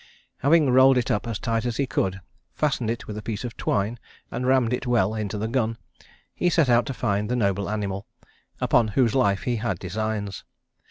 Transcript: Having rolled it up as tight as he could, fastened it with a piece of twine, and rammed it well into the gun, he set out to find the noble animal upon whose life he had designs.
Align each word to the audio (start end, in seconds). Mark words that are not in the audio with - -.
Having 0.39 0.71
rolled 0.71 0.97
it 0.97 1.11
up 1.11 1.27
as 1.27 1.37
tight 1.37 1.63
as 1.63 1.77
he 1.77 1.85
could, 1.85 2.21
fastened 2.55 2.89
it 2.89 3.05
with 3.05 3.19
a 3.19 3.21
piece 3.21 3.43
of 3.43 3.55
twine, 3.55 3.99
and 4.31 4.47
rammed 4.47 4.73
it 4.73 4.87
well 4.87 5.13
into 5.13 5.37
the 5.37 5.47
gun, 5.47 5.77
he 6.33 6.49
set 6.49 6.69
out 6.71 6.87
to 6.87 6.93
find 6.95 7.29
the 7.29 7.35
noble 7.35 7.69
animal 7.69 8.07
upon 8.59 8.87
whose 8.97 9.13
life 9.13 9.43
he 9.43 9.57
had 9.57 9.77
designs. 9.77 10.43